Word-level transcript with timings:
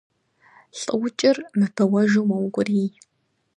Лӏыукӏыр 0.79 1.37
мыбэуэжу 1.57 2.23
мэукӏурий. 2.29 2.89